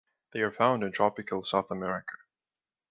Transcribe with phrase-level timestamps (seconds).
[0.33, 2.13] They are found in tropical South America.